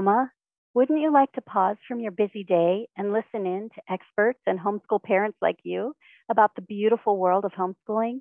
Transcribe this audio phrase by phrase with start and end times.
[0.00, 0.32] Mama,
[0.72, 4.58] wouldn't you like to pause from your busy day and listen in to experts and
[4.58, 5.94] homeschool parents like you
[6.30, 8.20] about the beautiful world of homeschooling?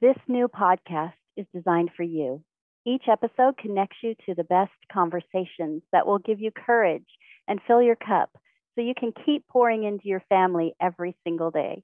[0.00, 2.42] This new podcast is designed for you.
[2.86, 7.04] Each episode connects you to the best conversations that will give you courage
[7.46, 8.30] and fill your cup
[8.74, 11.82] so you can keep pouring into your family every single day.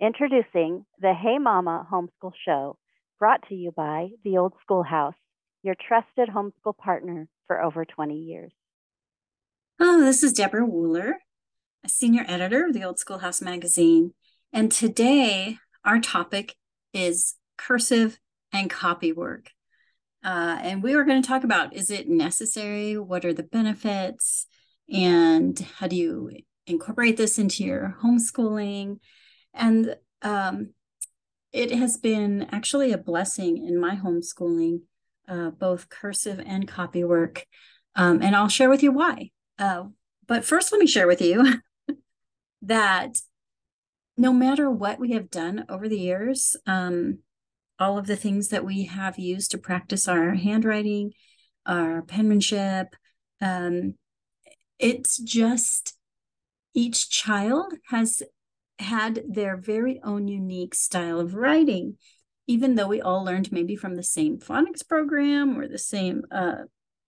[0.00, 2.78] Introducing the Hey Mama Homeschool Show,
[3.18, 5.20] brought to you by The Old Schoolhouse,
[5.62, 8.52] your trusted homeschool partner for over 20 years.
[9.82, 11.14] Hello, this is Deborah Wuehler,
[11.82, 14.12] a senior editor of the Old Schoolhouse magazine.
[14.52, 15.56] And today,
[15.86, 16.54] our topic
[16.92, 18.18] is cursive
[18.52, 19.52] and copy work.
[20.22, 22.98] Uh, and we are going to talk about is it necessary?
[22.98, 24.44] What are the benefits?
[24.92, 26.30] And how do you
[26.66, 28.98] incorporate this into your homeschooling?
[29.54, 30.74] And um,
[31.54, 34.80] it has been actually a blessing in my homeschooling
[35.26, 37.46] uh, both cursive and copy work.
[37.96, 39.30] Um, and I'll share with you why.
[39.60, 39.84] Uh,
[40.26, 41.60] but first, let me share with you
[42.62, 43.16] that
[44.16, 47.18] no matter what we have done over the years, um,
[47.78, 51.12] all of the things that we have used to practice our handwriting,
[51.66, 52.96] our penmanship,
[53.40, 53.94] um,
[54.78, 55.96] it's just
[56.74, 58.22] each child has
[58.78, 61.96] had their very own unique style of writing
[62.50, 66.62] even though we all learned maybe from the same phonics program or the same uh,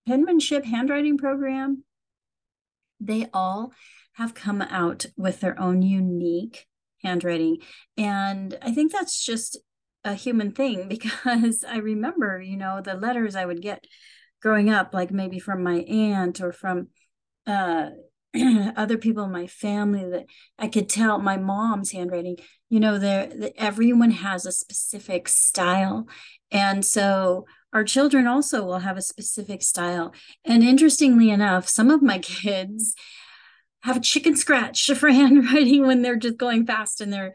[0.07, 1.83] penmanship handwriting program,
[3.07, 3.73] they all
[4.15, 6.67] have come out with their own unique
[7.03, 7.59] handwriting.
[7.97, 9.59] And I think that's just
[10.05, 13.85] a human thing because I remember, you know, the letters I would get
[14.41, 16.89] growing up, like maybe from my aunt or from
[17.47, 17.91] uh,
[18.77, 20.27] other people in my family that
[20.59, 22.37] I could tell my mom's handwriting,
[22.69, 26.07] you know, there everyone has a specific style.
[26.51, 30.13] And so our children also will have a specific style.
[30.45, 32.95] And interestingly enough, some of my kids
[33.83, 37.33] have a chicken scratch for handwriting when they're just going fast and they're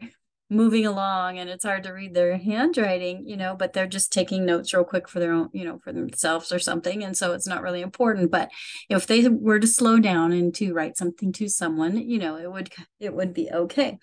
[0.50, 4.46] moving along and it's hard to read their handwriting you know but they're just taking
[4.46, 7.46] notes real quick for their own you know for themselves or something and so it's
[7.46, 8.30] not really important.
[8.30, 8.50] But
[8.88, 12.50] if they were to slow down and to write something to someone you know it
[12.50, 13.98] would it would be okay.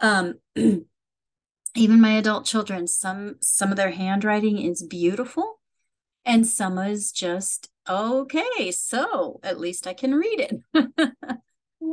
[0.00, 0.34] Um
[1.76, 5.53] even my adult children some some of their handwriting is beautiful
[6.24, 11.12] and some is just okay so at least i can read it.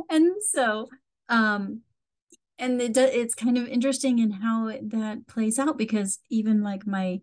[0.08, 0.88] And so
[1.28, 1.82] um
[2.58, 7.20] and it it's kind of interesting in how that plays out because even like my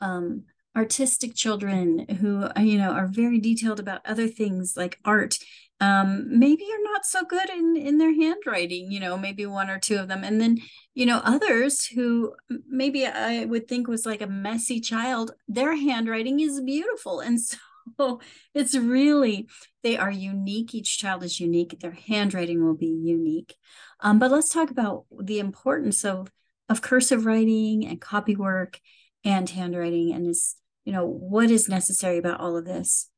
[0.00, 0.44] um
[0.76, 5.38] artistic children who you know are very detailed about other things like art
[5.80, 9.78] um maybe are not so good in in their handwriting you know maybe one or
[9.78, 10.24] two of them.
[10.24, 10.58] And then
[10.94, 12.34] you know others who
[12.68, 17.20] maybe i would think was like a messy child their handwriting is beautiful.
[17.20, 17.56] And so
[18.54, 19.48] it's really
[19.82, 20.74] they are unique.
[20.74, 21.78] Each child is unique.
[21.80, 23.54] Their handwriting will be unique.
[24.00, 26.30] Um, but let's talk about the importance of
[26.68, 28.80] of cursive writing and copy work
[29.24, 33.08] and handwriting and is you know what is necessary about all of this.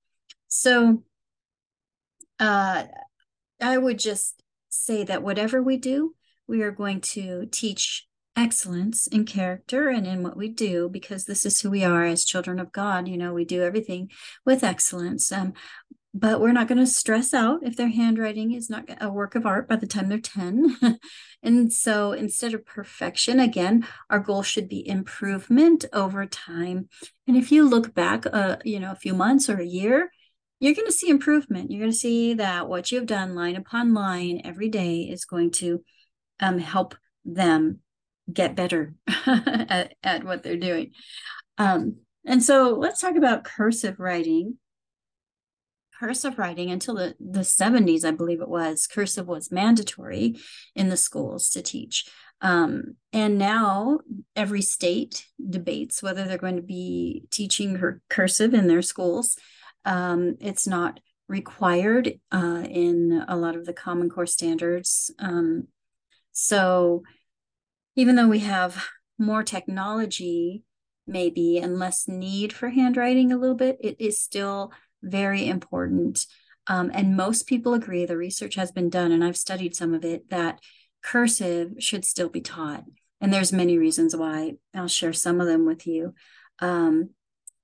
[0.48, 1.02] So
[2.40, 2.84] uh,
[3.60, 6.14] i would just say that whatever we do
[6.46, 11.44] we are going to teach excellence in character and in what we do because this
[11.44, 13.08] is who we are as children of god.
[13.08, 14.10] You know we do everything
[14.46, 15.32] with excellence.
[15.32, 15.54] Um,
[16.14, 19.44] but we're not going to stress out if their handwriting is not a work of
[19.44, 20.76] art by the time they're 10
[21.42, 26.88] and so instead of perfection again our goal should be improvement over time.
[27.26, 30.10] And if you look back uh, you know a few months or a year
[30.60, 33.94] you're going to see improvement you're going to see that what you've done line upon
[33.94, 35.82] line every day is going to
[36.40, 37.80] um, help them
[38.32, 38.94] get better
[39.26, 40.92] at, at what they're doing
[41.58, 44.58] um, and so let's talk about cursive writing
[45.98, 50.36] cursive writing until the, the 70s, I believe it was, cursive was mandatory
[50.74, 52.08] in the schools to teach.
[52.40, 53.98] Um, and now
[54.36, 59.36] every state debates whether they're going to be teaching cursive in their schools.
[59.88, 65.10] Um, it's not required uh, in a lot of the Common Core standards.
[65.18, 65.68] Um,
[66.32, 67.02] so
[67.96, 68.86] even though we have
[69.18, 70.62] more technology,
[71.06, 76.26] maybe, and less need for handwriting a little bit, it is still very important.
[76.66, 80.04] Um, and most people agree, the research has been done, and I've studied some of
[80.04, 80.60] it, that
[81.02, 82.84] cursive should still be taught.
[83.22, 84.56] And there's many reasons why.
[84.74, 86.14] I'll share some of them with you.
[86.60, 87.10] Um,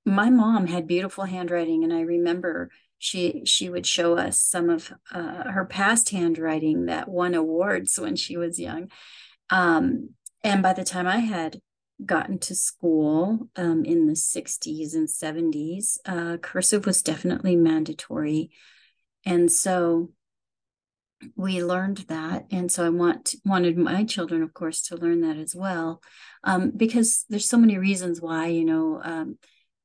[0.04, 4.92] my mom had beautiful handwriting, and I remember she she would show us some of
[5.12, 8.90] uh, her past handwriting that won awards when she was young.
[9.50, 10.10] Um,
[10.42, 11.60] and by the time I had
[12.04, 18.50] gotten to school um, in the 60s and 70s, uh, cursive was definitely mandatory.
[19.24, 20.10] and so
[21.36, 25.36] we learned that and so i want wanted my children of course to learn that
[25.36, 26.02] as well
[26.44, 29.38] um, because there's so many reasons why you know um,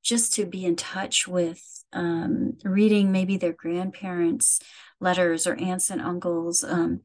[0.10, 1.62] just to be in touch with
[1.94, 4.60] um, reading maybe their grandparents
[5.00, 7.02] letters or aunts and uncles um,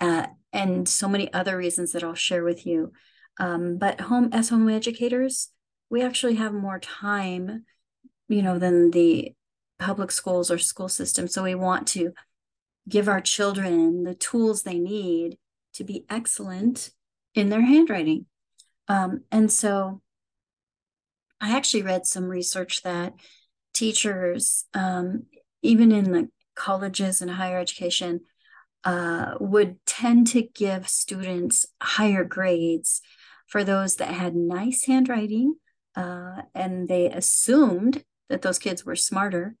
[0.00, 2.92] uh, and so many other reasons that i'll share with you
[3.40, 5.50] um, but home as home educators
[5.90, 7.64] we actually have more time
[8.28, 9.34] you know than the
[9.78, 12.12] public schools or school system so we want to
[12.88, 15.36] give our children the tools they need
[15.74, 16.90] to be excellent
[17.34, 18.26] in their handwriting.
[18.88, 20.00] Um, and so
[21.40, 23.14] I actually read some research that
[23.74, 25.24] teachers, um,
[25.62, 28.20] even in the colleges and higher education,
[28.84, 33.00] uh, would tend to give students higher grades
[33.46, 35.54] for those that had nice handwriting.
[35.96, 39.56] Uh, and they assumed that those kids were smarter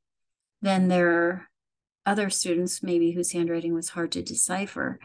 [0.62, 1.50] than their
[2.06, 4.98] other students, maybe whose handwriting was hard to decipher.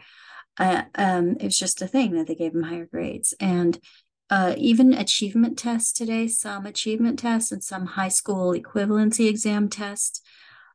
[0.58, 3.34] Uh, um, it was just a thing that they gave them higher grades.
[3.40, 3.78] And
[4.30, 10.20] uh, even achievement tests today, some achievement tests and some high school equivalency exam tests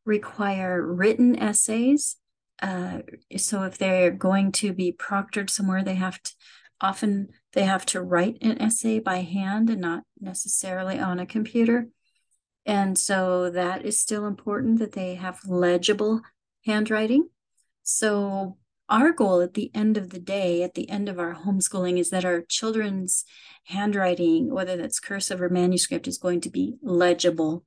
[0.05, 2.17] require written essays.
[2.61, 2.99] Uh,
[3.37, 6.31] so if they're going to be proctored somewhere, they have to
[6.81, 11.87] often they have to write an essay by hand and not necessarily on a computer.
[12.65, 16.21] And so that is still important that they have legible
[16.65, 17.27] handwriting.
[17.83, 18.57] So
[18.89, 22.09] our goal at the end of the day, at the end of our homeschooling, is
[22.09, 23.23] that our children's
[23.65, 27.65] handwriting, whether that's cursive or manuscript, is going to be legible.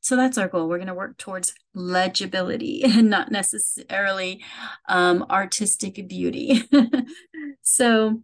[0.00, 0.68] So that's our goal.
[0.68, 4.42] We're going to work towards legibility and not necessarily
[4.88, 6.68] um, artistic beauty.
[7.62, 8.22] so,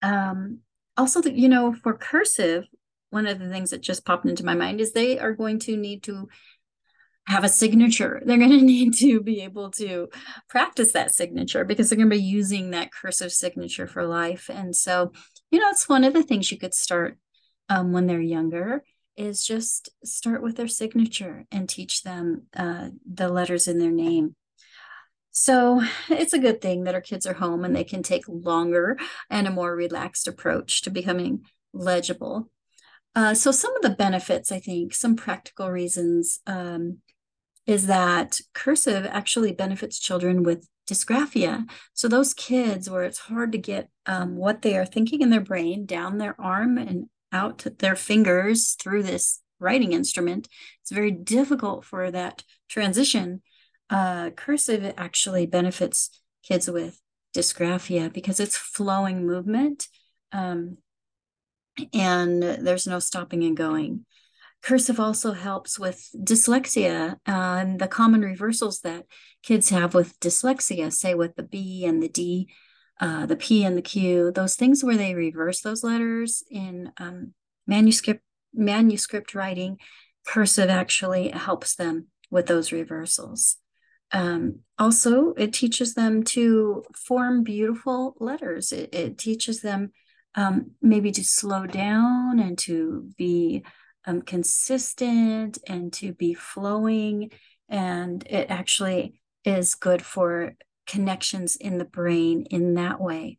[0.00, 0.60] um,
[0.96, 2.64] also, the, you know, for cursive,
[3.10, 5.76] one of the things that just popped into my mind is they are going to
[5.76, 6.28] need to
[7.28, 8.20] have a signature.
[8.26, 10.08] They're going to need to be able to
[10.48, 14.50] practice that signature because they're going to be using that cursive signature for life.
[14.52, 15.12] And so,
[15.50, 17.18] you know, it's one of the things you could start
[17.68, 18.82] um, when they're younger
[19.16, 24.34] is just start with their signature and teach them uh, the letters in their name.
[25.30, 28.98] So it's a good thing that our kids are home and they can take longer
[29.28, 32.50] and a more relaxed approach to becoming legible
[33.18, 36.98] uh, so some of the benefits, I think, some practical reasons um,
[37.68, 41.68] is that cursive actually benefits children with dysgraphia.
[41.92, 45.42] So those kids where it's hard to get um, what they are thinking in their
[45.42, 50.48] brain down their arm and out their fingers through this writing instrument,
[50.80, 53.42] it's very difficult for that transition.
[53.90, 56.98] Uh, cursive actually benefits kids with
[57.36, 59.88] dysgraphia because it's flowing movement.
[60.32, 60.78] Um,
[61.92, 64.06] and there's no stopping and going.
[64.62, 69.06] Cursive also helps with dyslexia and the common reversals that
[69.42, 72.48] kids have with dyslexia, say with the B and the D,
[73.00, 77.34] uh, the P and the Q, those things where they reverse those letters in um,
[77.66, 78.22] manuscript
[78.52, 79.78] manuscript writing.
[80.26, 83.56] Cursive actually helps them with those reversals.
[84.10, 88.72] Um, also, it teaches them to form beautiful letters.
[88.72, 89.92] It, it teaches them
[90.34, 93.64] um, maybe to slow down and to be
[94.06, 97.30] um, consistent and to be flowing.
[97.68, 100.54] And it actually is good for
[100.86, 103.36] connections in the brain in that way,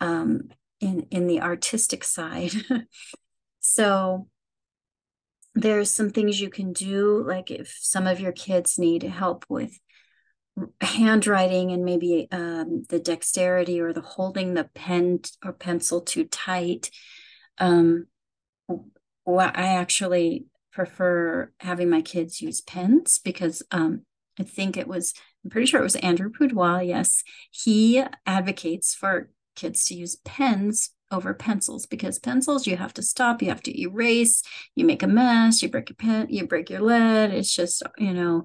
[0.00, 0.50] um,
[0.80, 2.52] in, in the artistic side.
[3.60, 4.28] so
[5.54, 9.78] there's some things you can do, like if some of your kids need help with
[10.80, 16.90] handwriting and maybe um, the dexterity or the holding the pen or pencil too tight.
[17.58, 18.06] Um,
[19.24, 24.02] well, I actually prefer having my kids use pens because um,
[24.38, 25.14] I think it was,
[25.44, 26.86] I'm pretty sure it was Andrew Pudewa.
[26.86, 33.02] Yes, he advocates for kids to use pens over pencils because pencils you have to
[33.02, 34.42] stop you have to erase
[34.74, 38.14] you make a mess you break your pen you break your lead it's just you
[38.14, 38.42] know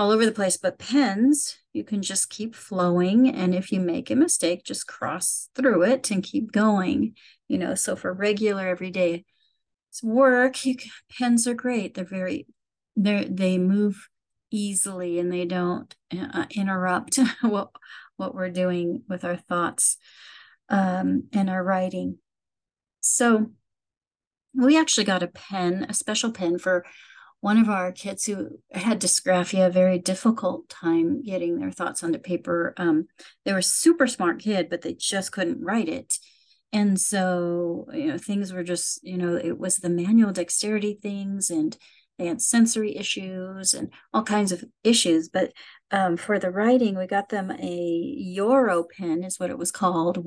[0.00, 0.56] all over the place.
[0.56, 3.28] But pens, you can just keep flowing.
[3.28, 7.14] And if you make a mistake, just cross through it and keep going.
[7.48, 9.26] You know, so for regular everyday
[10.02, 11.94] work, you can, pens are great.
[11.94, 12.46] They're very,
[12.96, 14.08] they they move
[14.50, 17.70] easily and they don't uh, interrupt what
[18.16, 19.96] what we're doing with our thoughts
[20.68, 22.18] um, and our writing.
[23.00, 23.50] So
[24.54, 26.84] we actually got a pen, a special pen for
[27.40, 32.18] one of our kids who had dysgraphia, a very difficult time getting their thoughts onto
[32.18, 32.74] paper.
[32.76, 33.06] Um,
[33.44, 36.18] they were super smart kid, but they just couldn't write it.
[36.72, 41.50] And so, you know, things were just, you know, it was the manual dexterity things
[41.50, 41.76] and
[42.18, 45.28] they had sensory issues and all kinds of issues.
[45.28, 45.52] But
[45.90, 50.24] um, for the writing, we got them a Yoro pen, is what it was called,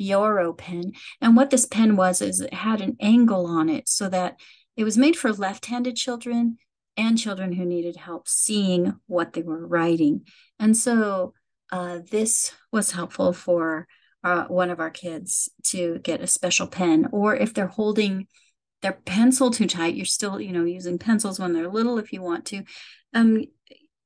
[0.00, 0.92] Yoro pen.
[1.20, 4.40] And what this pen was is it had an angle on it so that
[4.76, 6.56] it was made for left-handed children
[6.96, 10.26] and children who needed help seeing what they were writing.
[10.58, 11.34] And so
[11.70, 13.86] uh, this was helpful for
[14.24, 18.26] uh, one of our kids to get a special pen, or if they're holding
[18.80, 22.22] their pencil too tight, you're still, you know, using pencils when they're little if you
[22.22, 22.64] want to.
[23.12, 23.44] Um,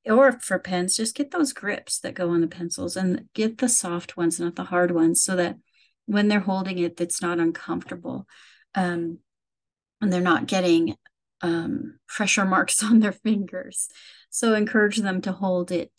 [0.04, 3.68] or for pens, just get those grips that go on the pencils and get the
[3.68, 5.56] soft ones, not the hard ones, so that
[6.06, 8.26] when they're holding it, it's not uncomfortable.
[8.74, 9.18] Um,
[10.00, 10.96] and they're not getting
[11.42, 13.88] um, pressure marks on their fingers.
[14.30, 15.92] So encourage them to hold it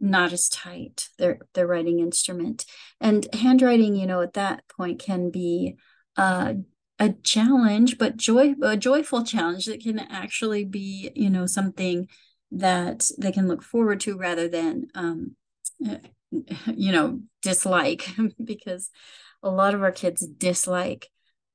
[0.00, 2.64] not as tight, their their writing instrument.
[3.00, 5.76] And handwriting, you know, at that point can be
[6.16, 6.54] uh,
[6.98, 12.08] a challenge, but joy a joyful challenge that can actually be, you know, something
[12.52, 15.36] that they can look forward to rather than um,
[16.74, 18.08] you know, dislike
[18.44, 18.90] because
[19.42, 21.08] a lot of our kids dislike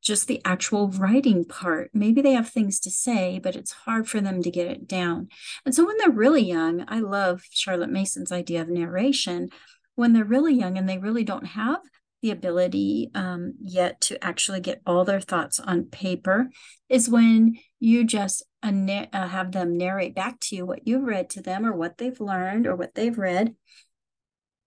[0.05, 1.89] just the actual writing part.
[1.93, 5.29] Maybe they have things to say, but it's hard for them to get it down.
[5.65, 9.49] And so when they're really young, I love Charlotte Mason's idea of narration.
[9.95, 11.79] When they're really young and they really don't have
[12.21, 16.49] the ability um, yet to actually get all their thoughts on paper,
[16.87, 18.71] is when you just uh,
[19.11, 22.19] uh, have them narrate back to you what you've read to them or what they've
[22.19, 23.55] learned or what they've read.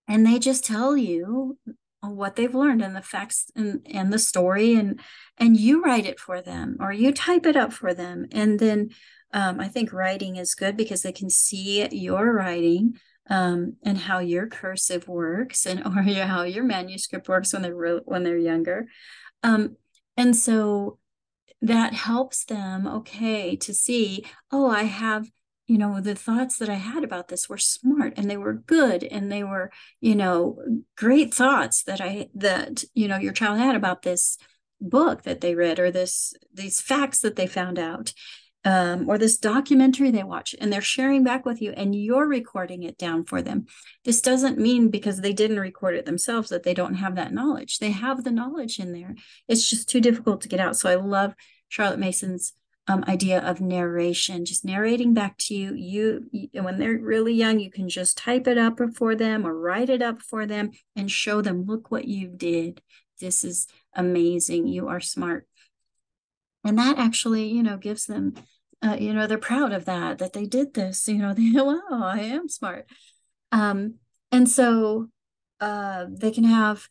[0.08, 1.58] And they just tell you
[2.00, 5.00] what they've learned and the facts and, and the story and
[5.36, 8.26] and you write it for them or you type it up for them.
[8.32, 8.90] And then
[9.34, 14.20] um, i think writing is good because they can see your writing um, and how
[14.20, 18.86] your cursive works and or how your manuscript works when they're re- when they're younger.
[19.42, 19.76] Um,
[20.16, 20.98] and so
[21.60, 25.28] that helps them okay to see oh i have
[25.68, 29.04] you know the thoughts that i had about this were smart and they were good
[29.04, 29.70] and they were
[30.00, 30.58] you know
[30.96, 34.36] great thoughts that i that you know your child had about this
[34.80, 38.12] book that they read or this these facts that they found out
[38.64, 42.82] um, or this documentary they watch and they're sharing back with you and you're recording
[42.82, 43.66] it down for them.
[44.04, 47.78] This doesn't mean because they didn't record it themselves that they don't have that knowledge.
[47.78, 49.14] They have the knowledge in there.
[49.46, 50.76] It's just too difficult to get out.
[50.76, 51.34] So i love
[51.68, 52.52] charlotte mason's
[52.88, 55.74] um, idea of narration, just narrating back to you.
[55.74, 59.54] You, you, when they're really young, you can just type it up for them or
[59.54, 62.80] write it up for them and show them, look what you did.
[63.20, 64.68] This is amazing.
[64.68, 65.46] You are smart.
[66.64, 68.34] And that actually, you know, gives them,
[68.82, 71.82] uh, you know, they're proud of that, that they did this, you know, they, wow,
[71.90, 72.86] I am smart.
[73.52, 73.96] Um,
[74.32, 75.08] and so
[75.60, 76.88] uh, they can have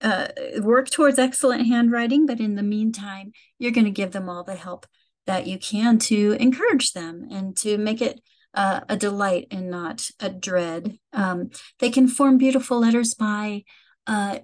[0.00, 4.42] uh, work towards excellent handwriting, but in the meantime, you're going to give them all
[4.42, 4.84] the help
[5.26, 8.20] that you can to encourage them and to make it
[8.54, 10.98] uh, a delight and not a dread.
[11.12, 13.64] Um, they can form beautiful letters by
[14.06, 14.40] uh,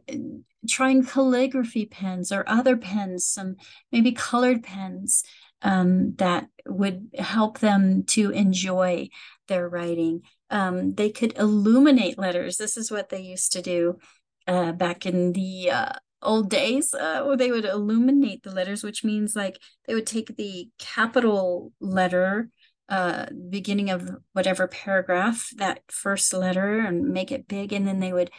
[0.68, 3.56] trying calligraphy pens or other pens, some
[3.92, 5.24] maybe colored pens
[5.62, 9.08] um, that would help them to enjoy
[9.48, 10.22] their writing.
[10.50, 12.56] Um, they could illuminate letters.
[12.56, 13.98] This is what they used to do
[14.46, 19.36] uh, back in the uh, old days uh, they would illuminate the letters which means
[19.36, 22.48] like they would take the capital letter
[22.88, 28.12] uh beginning of whatever paragraph that first letter and make it big and then they
[28.12, 28.30] would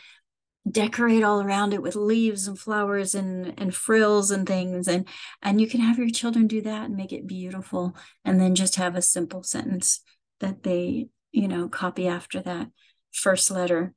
[0.70, 5.08] decorate all around it with leaves and flowers and and frills and things and
[5.42, 7.96] and you can have your children do that and make it beautiful
[8.26, 10.02] and then just have a simple sentence
[10.40, 12.68] that they you know copy after that
[13.12, 13.94] first letter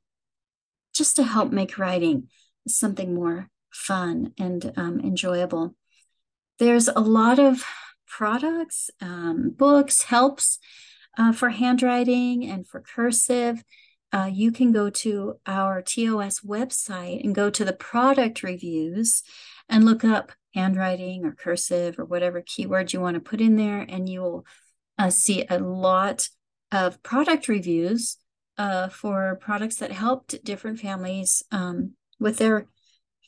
[0.93, 2.29] just to help make writing
[2.67, 5.75] something more fun and um, enjoyable.
[6.59, 7.63] There's a lot of
[8.07, 10.59] products, um, books, helps
[11.17, 13.63] uh, for handwriting and for cursive.
[14.11, 19.23] Uh, you can go to our TOS website and go to the product reviews
[19.67, 23.85] and look up handwriting or cursive or whatever keyword you want to put in there,
[23.89, 24.45] and you will
[24.99, 26.29] uh, see a lot
[26.71, 28.17] of product reviews
[28.57, 32.67] uh, for products that helped different families um, with their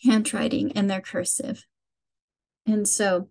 [0.03, 1.65] handwriting and their cursive.
[2.65, 3.29] And so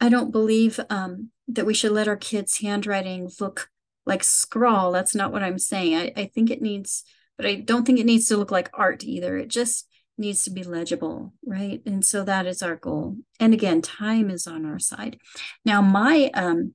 [0.00, 3.70] I don't believe um, that we should let our kids' handwriting look
[4.04, 4.92] like scrawl.
[4.92, 5.96] That's not what I'm saying.
[5.96, 7.04] I, I think it needs,
[7.36, 9.36] but I don't think it needs to look like art either.
[9.36, 9.86] It just
[10.18, 11.80] needs to be legible, right?
[11.86, 13.16] And so that is our goal.
[13.40, 15.18] And again, time is on our side.
[15.64, 16.74] Now, my um,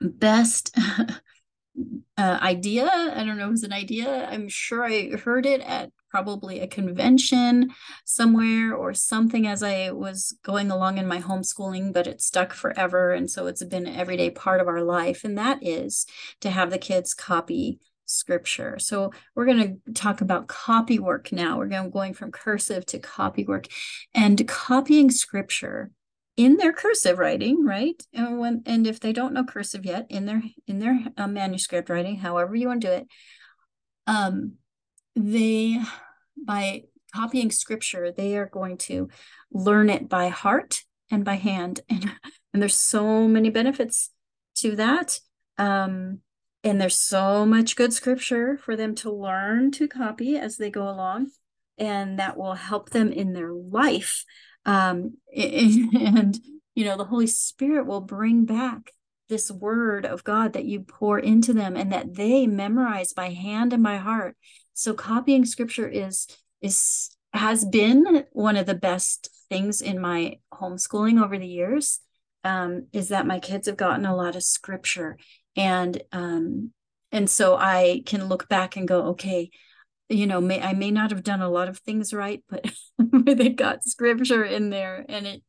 [0.00, 0.76] best
[2.18, 5.90] uh, idea, I don't know if it's an idea, I'm sure I heard it at
[6.10, 7.70] probably a convention
[8.04, 13.12] somewhere or something as I was going along in my homeschooling, but it stuck forever.
[13.12, 15.24] And so it's been an everyday part of our life.
[15.24, 16.06] And that is
[16.40, 18.78] to have the kids copy scripture.
[18.78, 21.58] So we're going to talk about copy work now.
[21.58, 23.66] We're going going from cursive to copy work
[24.14, 25.90] and copying scripture
[26.36, 28.00] in their cursive writing, right?
[28.12, 31.88] And when and if they don't know cursive yet, in their in their uh, manuscript
[31.88, 33.06] writing, however you want to do it,
[34.06, 34.54] um,
[35.16, 35.80] they
[36.46, 36.82] by
[37.14, 39.08] copying scripture, they are going to
[39.50, 42.12] learn it by heart and by hand, and
[42.52, 44.10] and there's so many benefits
[44.56, 45.18] to that.
[45.58, 46.20] Um,
[46.62, 50.88] and there's so much good scripture for them to learn to copy as they go
[50.88, 51.30] along,
[51.78, 54.24] and that will help them in their life.
[54.64, 56.38] Um, and
[56.74, 58.92] you know the holy spirit will bring back
[59.28, 63.72] this word of god that you pour into them and that they memorize by hand
[63.72, 64.36] and by heart
[64.76, 66.26] so copying scripture is
[66.60, 72.00] is has been one of the best things in my homeschooling over the years
[72.44, 75.18] um, is that my kids have gotten a lot of scripture.
[75.56, 76.72] And um,
[77.12, 79.48] and so i can look back and go okay
[80.08, 82.64] you know may i may not have done a lot of things right but
[82.98, 85.42] they got scripture in there and it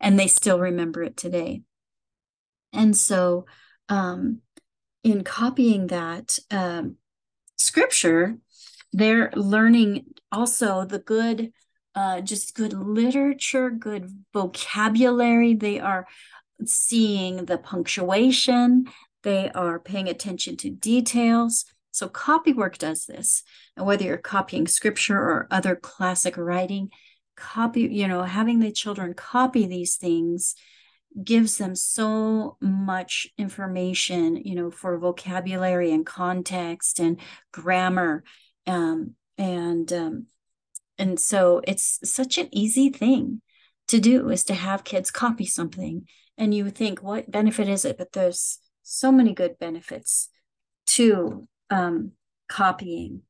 [0.00, 1.62] and they still remember it today.
[2.72, 3.46] And so
[3.88, 4.40] um
[5.04, 6.96] in copying that um
[7.56, 8.38] scripture
[8.96, 11.52] they're learning also the good
[11.94, 16.06] uh just good literature good vocabulary they are
[16.64, 18.84] seeing the punctuation
[19.22, 21.64] they are paying attention to details
[21.96, 23.42] so copywork does this.
[23.74, 26.90] And whether you're copying scripture or other classic writing,
[27.38, 30.56] copy, you know, having the children copy these things
[31.24, 37.18] gives them so much information, you know, for vocabulary and context and
[37.50, 38.22] grammar.
[38.66, 40.26] Um, and um,
[40.98, 43.42] and so it's such an easy thing
[43.88, 46.06] to do is to have kids copy something.
[46.38, 47.98] And you think, what benefit is it?
[47.98, 50.28] But there's so many good benefits
[50.86, 52.12] to um,
[52.48, 53.22] copying.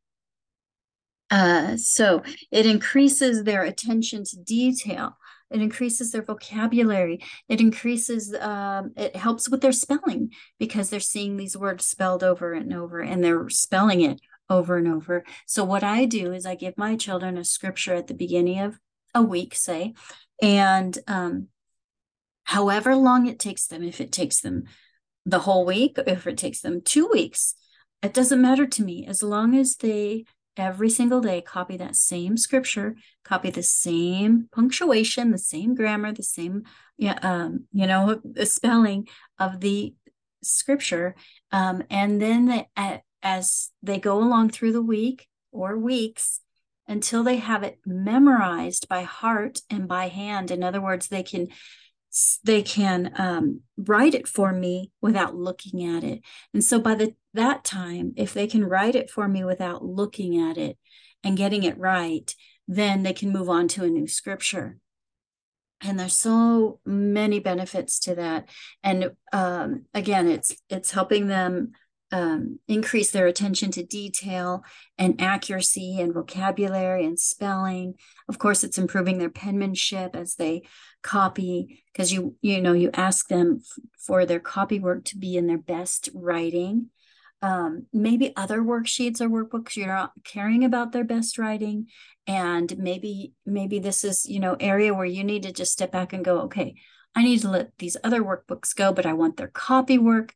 [1.31, 5.16] Uh, so it increases their attention to detail.
[5.51, 7.20] It increases their vocabulary.
[7.49, 12.53] It increases, um, it helps with their spelling because they're seeing these words spelled over
[12.53, 15.25] and over and they're spelling it over and over.
[15.47, 18.79] So, what I do is I give my children a scripture at the beginning of
[19.15, 19.95] a week, say,
[20.43, 21.49] and um,
[22.45, 24.65] however long it takes them, if it takes them
[25.25, 27.55] the whole week, if it takes them two weeks,
[28.03, 30.25] it doesn't matter to me as long as they
[30.57, 36.23] every single day copy that same scripture copy the same punctuation the same grammar the
[36.23, 36.63] same
[37.23, 39.07] um, you know spelling
[39.39, 39.95] of the
[40.43, 41.15] scripture
[41.53, 46.41] um, and then they, as they go along through the week or weeks
[46.87, 50.53] until they have it memorized by heart and by hand.
[50.53, 51.49] In other words they can
[52.45, 56.21] they can um, write it for me without looking at it.
[56.55, 60.41] And so by the that time if they can write it for me without looking
[60.41, 60.79] at it
[61.25, 62.33] and getting it right
[62.69, 64.79] then they can move on to a new scripture.
[65.81, 68.49] And there's so many benefits to that.
[68.85, 71.73] And um, again it's it's helping them
[72.12, 74.62] um, increase their attention to detail
[74.97, 77.95] and accuracy and vocabulary and spelling.
[78.29, 80.62] Of course, it's improving their penmanship as they
[81.03, 85.37] copy because you you know you ask them f- for their copy work to be
[85.37, 86.90] in their best writing.
[87.42, 91.88] Um, maybe other worksheets or workbooks you're not caring about their best writing,
[92.27, 96.12] and maybe maybe this is you know area where you need to just step back
[96.12, 96.77] and go, okay,
[97.16, 100.35] I need to let these other workbooks go, but I want their copy work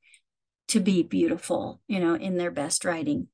[0.71, 3.29] to be beautiful, you know, in their best writing.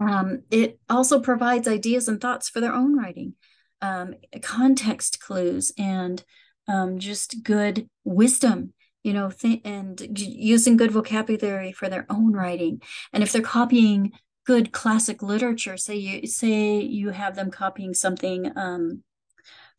[0.00, 3.34] Um, it also provides ideas and thoughts for their own writing,
[3.80, 6.22] um, context clues, and
[6.68, 8.72] um, just good wisdom,
[9.02, 12.80] you know, th- and using good vocabulary for their own writing.
[13.12, 14.12] And if they're copying
[14.46, 19.02] good classic literature, say you say you have them copying something um,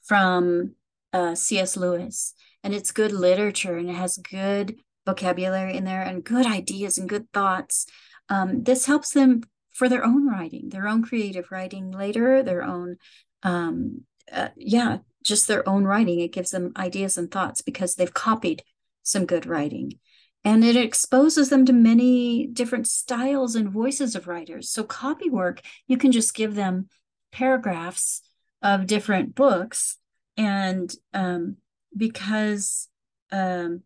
[0.02, 0.76] from
[1.14, 1.78] uh, C.S.
[1.78, 2.34] Lewis,
[2.66, 7.10] and it's good literature and it has good vocabulary in there and good ideas and
[7.10, 7.86] good thoughts.
[8.30, 12.98] Um, this helps them for their own writing, their own creative writing later, their own,
[13.44, 16.20] um, uh, yeah, just their own writing.
[16.20, 18.64] It gives them ideas and thoughts because they've copied
[19.04, 20.00] some good writing.
[20.44, 24.70] And it exposes them to many different styles and voices of writers.
[24.70, 26.88] So, copy work, you can just give them
[27.32, 28.22] paragraphs
[28.62, 29.98] of different books.
[30.38, 31.58] And um,
[31.96, 32.88] because
[33.32, 33.82] um,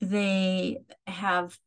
[0.00, 1.58] they have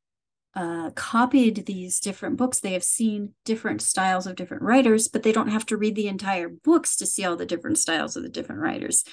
[0.56, 5.32] uh, copied these different books, they have seen different styles of different writers, but they
[5.32, 8.30] don't have to read the entire books to see all the different styles of the
[8.30, 9.04] different writers.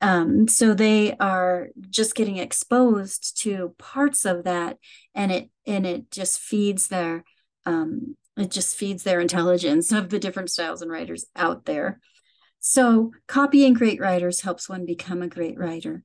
[0.00, 4.76] Um, so they are just getting exposed to parts of that,
[5.14, 7.24] and it and it just feeds their
[7.64, 12.00] um, it just feeds their intelligence of the different styles and writers out there.
[12.60, 16.02] So copying great writers helps one become a great writer.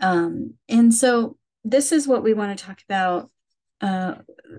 [0.00, 3.30] Um, and so this is what we want to talk about
[3.80, 4.16] uh,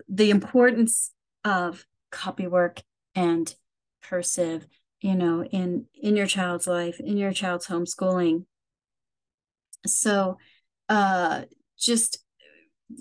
[0.10, 1.12] the importance
[1.44, 2.82] of copywork
[3.14, 3.56] and
[4.02, 4.68] cursive
[5.02, 8.46] you know in in your child's life in your child's homeschooling.
[9.86, 10.38] So
[10.90, 11.44] uh
[11.78, 12.20] just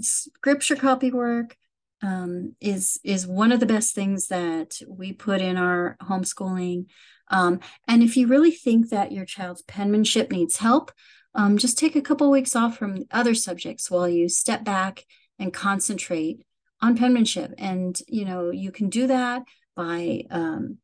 [0.00, 1.56] scripture copywork
[2.02, 6.86] um, is is one of the best things that we put in our homeschooling.
[7.28, 10.92] Um, and if you really think that your child's penmanship needs help
[11.35, 15.05] um, just take a couple weeks off from other subjects while you step back
[15.38, 16.44] and concentrate
[16.81, 17.55] on penmanship.
[17.59, 19.42] And, you know, you can do that
[19.75, 20.79] by um,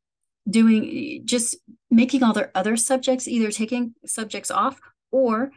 [0.48, 1.56] doing just
[1.90, 5.52] making all their other subjects, either taking subjects off or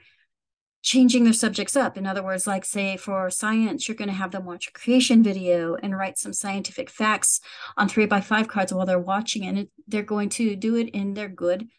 [0.84, 1.98] changing their subjects up.
[1.98, 5.24] In other words, like say for science, you're going to have them watch a creation
[5.24, 7.40] video and write some scientific facts
[7.78, 11.14] on three by five cards while they're watching, and they're going to do it in
[11.14, 11.70] their good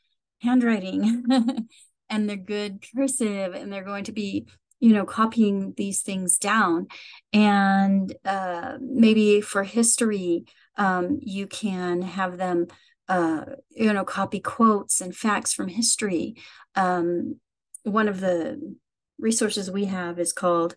[0.40, 1.26] handwriting
[2.08, 4.46] and they're good cursive, and they're going to be
[4.80, 6.88] you know copying these things down.
[7.32, 10.44] And uh, maybe for history
[10.76, 12.66] um, you can have them
[13.08, 16.36] uh, you know copy quotes and facts from history.
[16.74, 17.36] Um,
[17.82, 18.76] one of the
[19.18, 20.74] resources we have is called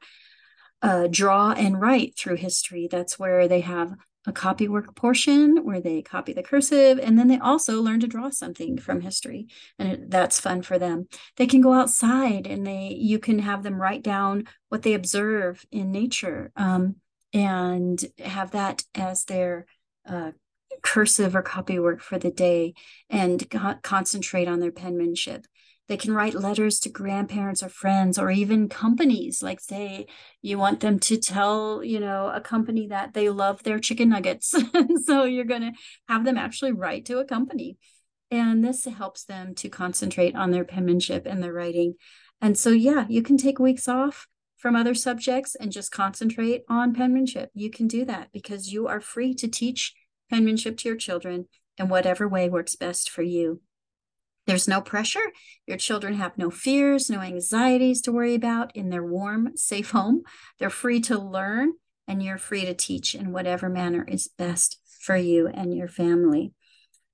[0.81, 2.87] uh, draw and write through history.
[2.89, 3.95] That's where they have
[4.27, 8.29] a copywork portion where they copy the cursive and then they also learn to draw
[8.29, 9.47] something from history
[9.79, 11.07] and that's fun for them.
[11.37, 15.65] They can go outside and they you can have them write down what they observe
[15.71, 16.97] in nature um,
[17.33, 19.65] and have that as their
[20.05, 20.31] uh,
[20.81, 22.73] cursive or copywork for the day
[23.09, 25.47] and co- concentrate on their penmanship
[25.87, 29.41] they can write letters to grandparents or friends or even companies.
[29.41, 30.07] Like, say,
[30.41, 34.53] you want them to tell, you know, a company that they love their chicken nuggets.
[35.05, 35.73] so you're going to
[36.09, 37.77] have them actually write to a company.
[38.29, 41.95] And this helps them to concentrate on their penmanship and their writing.
[42.41, 46.93] And so, yeah, you can take weeks off from other subjects and just concentrate on
[46.93, 47.49] penmanship.
[47.53, 49.93] You can do that because you are free to teach
[50.29, 51.47] penmanship to your children
[51.77, 53.61] in whatever way works best for you.
[54.47, 55.31] There's no pressure.
[55.67, 60.23] Your children have no fears, no anxieties to worry about in their warm, safe home.
[60.57, 61.73] They're free to learn,
[62.07, 66.53] and you're free to teach in whatever manner is best for you and your family.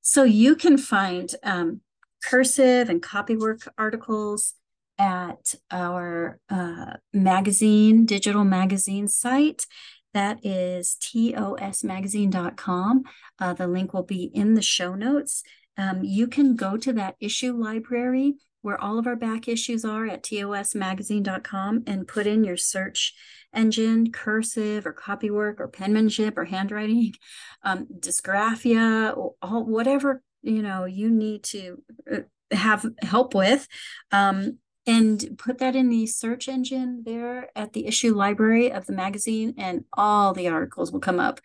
[0.02, 1.82] So you can find um,
[2.24, 4.54] cursive and copywork articles
[5.00, 9.66] at our uh, magazine, digital magazine site.
[10.14, 13.04] That is tosmagazine.com.
[13.40, 15.42] Uh, the link will be in the show notes
[15.78, 20.08] um, you can go to that issue library where all of our back issues are
[20.08, 23.14] at tosmagazine.com and put in your search
[23.54, 27.14] engine, cursive or copywork or penmanship or handwriting,
[27.64, 31.82] um, dysgraphia, or all, whatever you know you need to
[32.12, 32.20] uh,
[32.52, 33.68] have help with.
[34.12, 38.92] Um, and put that in the search engine there at the issue library of the
[38.92, 41.40] magazine, and all the articles will come up.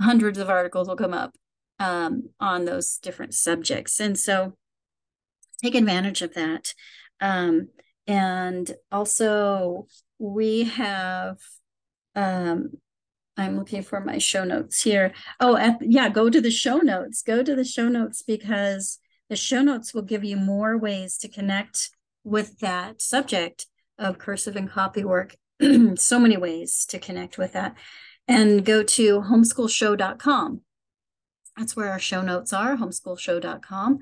[0.00, 1.34] Hundreds of articles will come up
[1.78, 4.00] um, on those different subjects.
[4.00, 4.54] And so
[5.62, 6.74] take advantage of that.
[7.20, 7.68] Um,
[8.06, 9.86] and also,
[10.18, 11.38] we have,
[12.14, 12.70] um,
[13.36, 15.12] I'm looking for my show notes here.
[15.40, 17.22] Oh, at, yeah, go to the show notes.
[17.22, 21.28] Go to the show notes because the show notes will give you more ways to
[21.28, 21.90] connect
[22.24, 23.66] with that subject
[23.98, 25.36] of cursive and copy work.
[25.96, 27.74] so many ways to connect with that.
[28.28, 30.62] And go to homeschoolshow.com
[31.56, 33.98] that's where our show notes are, homeschoolshow.com.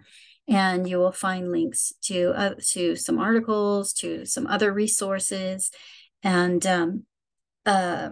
[0.47, 5.71] And you will find links to uh, to some articles, to some other resources,
[6.23, 7.05] and um,
[7.65, 8.11] uh,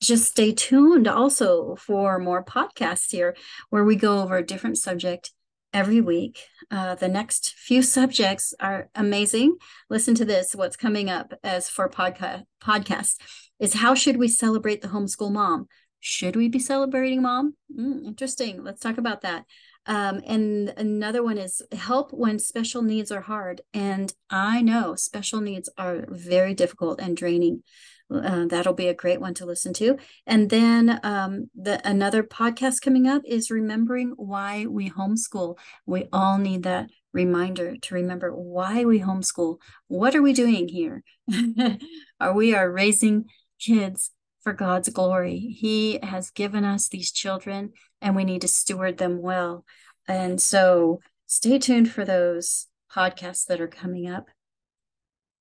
[0.00, 3.34] just stay tuned also for more podcasts here
[3.70, 5.32] where we go over a different subject
[5.72, 6.46] every week.
[6.70, 9.56] Uh, the next few subjects are amazing.
[9.90, 10.54] Listen to this.
[10.54, 13.16] What's coming up as for podcast podcast
[13.58, 15.66] is how should we celebrate the homeschool mom?
[16.00, 17.54] Should we be celebrating mom?
[17.76, 18.62] Mm, interesting.
[18.62, 19.44] Let's talk about that.
[19.86, 23.62] Um, and another one is help when special needs are hard.
[23.72, 27.62] And I know special needs are very difficult and draining.
[28.10, 29.96] Uh, that'll be a great one to listen to.
[30.26, 35.58] And then um, the another podcast coming up is remembering why we homeschool.
[35.84, 39.58] We all need that reminder to remember why we homeschool.
[39.88, 41.02] What are we doing here?
[42.20, 43.24] are we are raising
[43.58, 44.10] kids
[44.42, 45.38] for God's glory.
[45.38, 49.64] He has given us these children and we need to steward them well.
[50.06, 54.28] And so stay tuned for those podcasts that are coming up.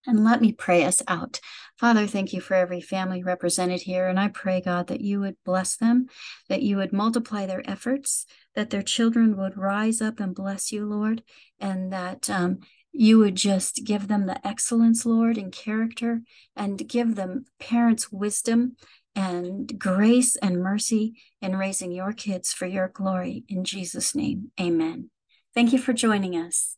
[0.06, 1.42] And let me pray us out.
[1.78, 4.08] Father, thank you for every family represented here.
[4.08, 6.08] And I pray, God, that you would bless them,
[6.48, 10.86] that you would multiply their efforts, that their children would rise up and bless you,
[10.86, 11.24] Lord,
[11.60, 12.60] and that um,
[13.00, 16.22] you would just give them the excellence, Lord, in character
[16.56, 18.76] and give them parents' wisdom
[19.16, 23.44] and grace and mercy in raising your kids for your glory.
[23.48, 25.12] In Jesus' name, amen.
[25.54, 26.76] Thank you for joining us.